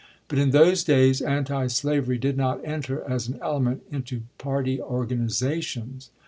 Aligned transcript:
But 0.29 0.39
in 0.39 0.49
those 0.49 0.83
days 0.83 1.21
antislavery 1.21 2.17
did 2.17 2.35
not 2.35 2.65
enter 2.65 3.03
as 3.07 3.27
an 3.27 3.37
element 3.39 3.83
into 3.91 4.23
party 4.39 4.81
organizations. 4.81 6.09